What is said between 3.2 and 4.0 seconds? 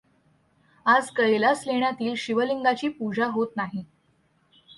होत नाही.